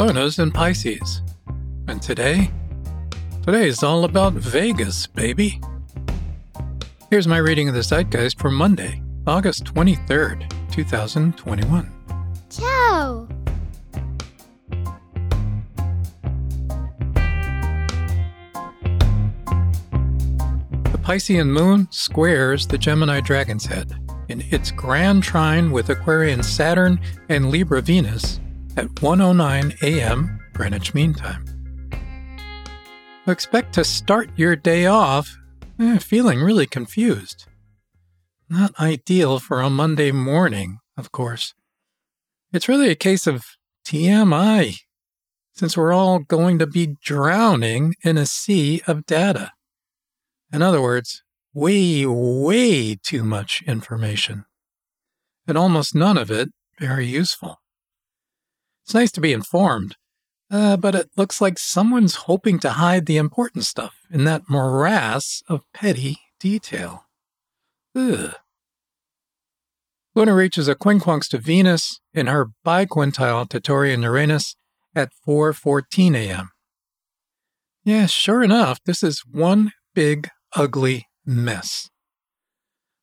[0.00, 1.20] Luna's in Pisces.
[1.86, 2.50] And today?
[3.42, 5.60] Today is all about Vagus, baby.
[7.10, 11.92] Here's my reading of the Zeitgeist for Monday, August 23rd, 2021.
[12.48, 13.28] Ciao!
[20.84, 23.92] The Piscean moon squares the Gemini dragon's head
[24.30, 26.98] in its grand trine with Aquarian Saturn
[27.28, 28.40] and Libra Venus
[28.76, 30.40] at 1:09 a.m.
[30.52, 31.44] Greenwich Mean Time.
[33.26, 35.36] Expect to start your day off
[35.78, 37.46] eh, feeling really confused.
[38.48, 41.54] Not ideal for a Monday morning, of course.
[42.52, 43.44] It's really a case of
[43.86, 44.76] TMI,
[45.54, 49.52] since we're all going to be drowning in a sea of data.
[50.52, 51.22] In other words,
[51.54, 54.44] way, way too much information.
[55.46, 57.58] And almost none of it very useful.
[58.84, 59.96] It's nice to be informed,
[60.50, 65.42] uh, but it looks like someone's hoping to hide the important stuff in that morass
[65.48, 67.04] of petty detail.
[67.94, 68.34] Ugh.
[70.14, 74.56] Luna reaches a quincunx to Venus in her biquintile to Taurian Uranus
[74.94, 76.50] at 4:14 a.m.
[77.84, 81.88] Yeah, sure enough, this is one big ugly mess.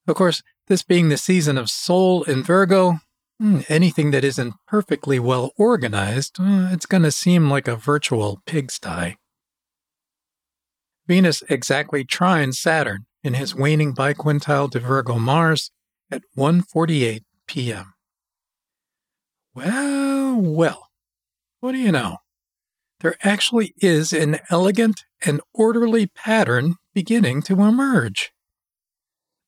[0.07, 2.99] Of course, this being the season of Sol in Virgo,
[3.39, 9.17] anything that isn't perfectly well organized, uh, it's going to seem like a virtual pigsty.
[11.07, 15.71] Venus exactly trines Saturn in his waning biquintile to Virgo Mars
[16.11, 17.93] at 1:48 p.m.
[19.53, 20.89] Well, well.
[21.59, 22.17] What do you know?
[22.99, 28.31] There actually is an elegant and orderly pattern beginning to emerge.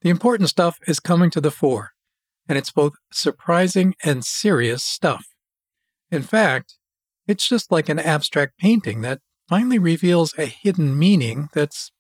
[0.02, 1.92] The important stuff is coming to the fore,
[2.50, 5.23] and it's both surprising and serious stuff.
[6.11, 6.78] In fact,
[7.28, 11.92] it's just like an abstract painting that finally reveals a hidden meaning that's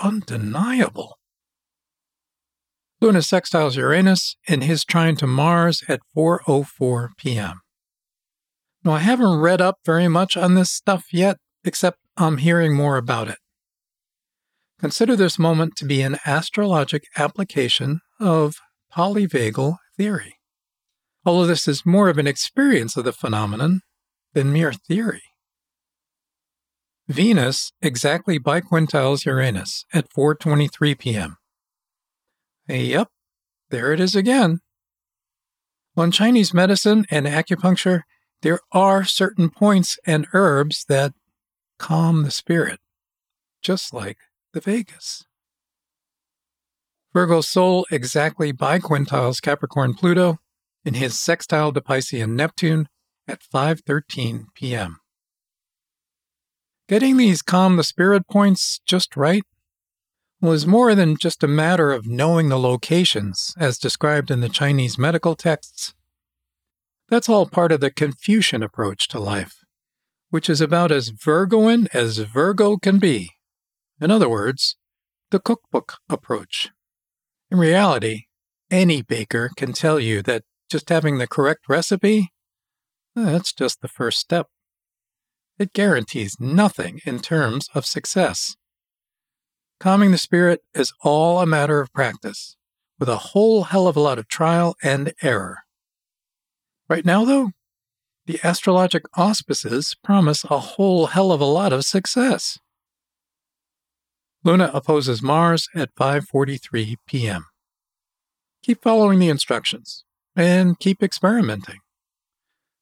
[0.00, 1.16] undeniable.
[3.00, 7.60] Luna sextiles Uranus in his trine to Mars at 4:04 p.m.
[8.84, 12.96] Now I haven't read up very much on this stuff yet, except I'm hearing more
[12.96, 13.38] about it.
[14.80, 18.56] Consider this moment to be an astrologic application of
[18.92, 20.34] polyvagal theory.
[21.24, 23.82] Although this is more of an experience of the phenomenon
[24.32, 25.22] than mere theory.
[27.06, 31.36] Venus exactly biquintiles Uranus at 4:23 p.m.
[32.68, 33.08] Yep,
[33.70, 34.58] there it is again.
[35.96, 38.00] On Chinese medicine and acupuncture,
[38.40, 41.12] there are certain points and herbs that
[41.78, 42.80] calm the spirit,
[43.62, 44.18] just like
[44.52, 45.24] the Vagus.
[47.12, 50.38] Virgo Sol exactly biquintiles Capricorn Pluto
[50.84, 52.88] in his sextile to Piscean Neptune
[53.28, 54.98] at 5:13 p.m.
[56.88, 59.44] Getting these calm the spirit points just right
[60.40, 64.98] was more than just a matter of knowing the locations as described in the Chinese
[64.98, 65.94] medical texts.
[67.08, 69.58] That's all part of the Confucian approach to life,
[70.30, 73.30] which is about as Virgoan as Virgo can be.
[74.00, 74.76] In other words,
[75.30, 76.70] the cookbook approach.
[77.52, 78.22] In reality,
[78.70, 82.30] any baker can tell you that just having the correct recipe,
[83.14, 84.46] eh, that's just the first step.
[85.58, 88.56] It guarantees nothing in terms of success.
[89.78, 92.56] Calming the spirit is all a matter of practice,
[92.98, 95.58] with a whole hell of a lot of trial and error.
[96.88, 97.50] Right now, though,
[98.24, 102.58] the astrologic auspices promise a whole hell of a lot of success.
[104.44, 107.46] Luna opposes Mars at 5:43 p.m.
[108.62, 110.04] Keep following the instructions
[110.34, 111.78] and keep experimenting.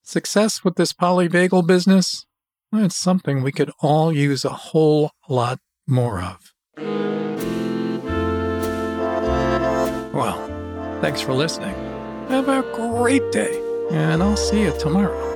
[0.02, 2.26] Success with this polyvagal business,
[2.72, 6.52] it's something we could all use a whole lot more of.
[10.14, 10.38] Well,
[11.00, 11.74] thanks for listening.
[12.28, 13.60] Have a great day,
[13.90, 15.28] and I'll see you tomorrow.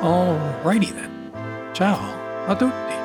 [0.00, 1.10] Alrighty then.
[1.74, 1.96] Ciao
[2.48, 3.01] a tutti.